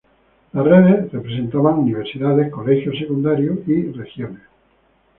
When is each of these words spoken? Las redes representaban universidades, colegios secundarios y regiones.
Las 0.53 0.65
redes 0.65 1.11
representaban 1.11 1.77
universidades, 1.77 2.49
colegios 2.51 2.97
secundarios 2.97 3.59
y 3.67 3.83
regiones. 3.91 4.41